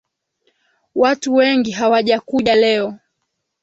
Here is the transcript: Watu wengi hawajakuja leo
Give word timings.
Watu 0.95 1.33
wengi 1.33 1.71
hawajakuja 1.71 2.55
leo 2.55 2.95